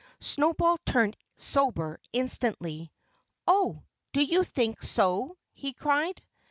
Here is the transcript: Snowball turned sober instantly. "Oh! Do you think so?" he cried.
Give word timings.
Snowball 0.19 0.79
turned 0.83 1.15
sober 1.37 1.99
instantly. 2.11 2.91
"Oh! 3.45 3.83
Do 4.13 4.23
you 4.23 4.43
think 4.43 4.81
so?" 4.81 5.37
he 5.53 5.73
cried. 5.73 6.19